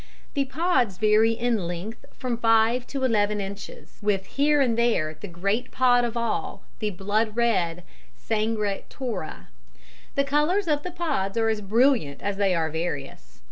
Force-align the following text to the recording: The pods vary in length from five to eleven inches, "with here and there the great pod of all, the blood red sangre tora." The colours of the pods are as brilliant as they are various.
The 0.33 0.45
pods 0.45 0.97
vary 0.97 1.33
in 1.33 1.67
length 1.67 2.05
from 2.15 2.35
five 2.39 2.87
to 2.87 3.03
eleven 3.03 3.39
inches, 3.39 3.99
"with 4.01 4.25
here 4.25 4.59
and 4.59 4.75
there 4.75 5.13
the 5.13 5.27
great 5.27 5.69
pod 5.69 6.03
of 6.03 6.17
all, 6.17 6.63
the 6.79 6.89
blood 6.89 7.35
red 7.37 7.83
sangre 8.15 8.81
tora." 8.89 9.49
The 10.15 10.23
colours 10.23 10.67
of 10.67 10.81
the 10.81 10.89
pods 10.89 11.37
are 11.37 11.49
as 11.49 11.61
brilliant 11.61 12.19
as 12.23 12.37
they 12.37 12.55
are 12.55 12.71
various. 12.71 13.39